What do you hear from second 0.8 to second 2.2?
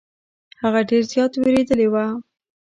ډير زيات ويرويدلې وه.